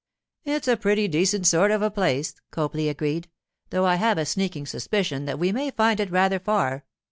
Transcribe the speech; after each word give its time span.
'It 0.45 0.63
is 0.63 0.67
a 0.67 0.75
pretty 0.75 1.07
decent 1.07 1.45
sort 1.45 1.69
of 1.69 1.83
a 1.83 1.91
place,' 1.91 2.33
Copley 2.49 2.89
agreed, 2.89 3.29
'though 3.69 3.85
I 3.85 3.97
have 3.97 4.17
a 4.17 4.25
sneaking 4.25 4.65
suspicion 4.65 5.25
that 5.25 5.37
we 5.37 5.51
may 5.51 5.69
find 5.69 5.99
it 5.99 6.09
rather 6.09 6.39
far. 6.39 6.85